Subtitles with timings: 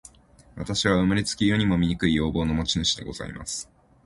[0.55, 3.69] 私は生れつき、世にも醜い容貌の持主でございます。